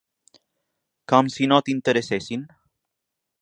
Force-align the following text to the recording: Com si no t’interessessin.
Com 1.13 1.29
si 1.35 1.49
no 1.51 1.59
t’interessessin. 1.67 2.49